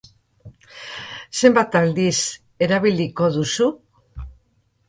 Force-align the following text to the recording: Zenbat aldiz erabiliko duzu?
Zenbat 1.41 1.77
aldiz 1.81 2.15
erabiliko 2.69 3.29
duzu? 3.37 3.69